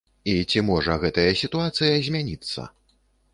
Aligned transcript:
І 0.31 0.33
ці 0.53 0.63
можа 0.69 0.95
гэтая 1.03 1.25
сітуацыя 1.41 2.01
змяніцца? 2.09 2.67